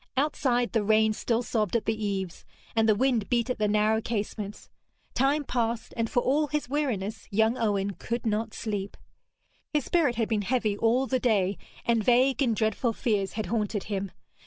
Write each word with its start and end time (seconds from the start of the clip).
Outside, 0.17 0.71
the 0.71 0.83
rain 0.83 1.13
still 1.13 1.43
sobbed 1.43 1.75
at 1.75 1.85
the 1.85 2.03
eaves, 2.03 2.43
and 2.75 2.89
the 2.89 2.95
wind 2.95 3.29
beat 3.29 3.51
at 3.51 3.59
the 3.59 3.67
narrow 3.67 4.01
casements. 4.01 4.67
Time 5.13 5.43
passed, 5.43 5.93
and 5.95 6.09
for 6.09 6.21
all 6.23 6.47
his 6.47 6.67
weariness 6.67 7.27
young 7.29 7.55
Owen 7.55 7.91
could 7.91 8.25
not 8.25 8.51
sleep. 8.55 8.97
His 9.71 9.85
spirit 9.85 10.15
had 10.15 10.27
been 10.27 10.41
heavy 10.41 10.75
all 10.75 11.05
the 11.05 11.19
day, 11.19 11.55
and 11.85 12.03
vague 12.03 12.41
and 12.41 12.55
dreadful 12.55 12.93
fears 12.93 13.33
had 13.33 13.45
haunted 13.45 13.83
him. 13.83 14.09